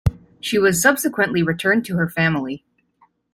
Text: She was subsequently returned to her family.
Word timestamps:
She 0.39 0.57
was 0.57 0.81
subsequently 0.81 1.43
returned 1.43 1.85
to 1.85 1.97
her 1.97 2.09
family. 2.09 2.65